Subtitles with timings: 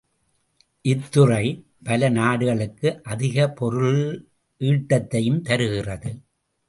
[0.85, 1.65] இத்துறை
[1.83, 4.29] பல நாடுகளுக்கு அதிகப் பொருள்
[4.59, 6.11] ஈட்டத்தையும் தருகிறது.